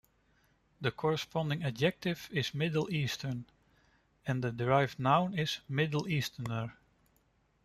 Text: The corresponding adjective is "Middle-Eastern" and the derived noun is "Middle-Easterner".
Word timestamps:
The 0.81 0.89
corresponding 0.89 1.61
adjective 1.61 2.27
is 2.31 2.55
"Middle-Eastern" 2.55 3.45
and 4.25 4.43
the 4.43 4.51
derived 4.51 4.97
noun 4.99 5.37
is 5.37 5.59
"Middle-Easterner". 5.69 6.75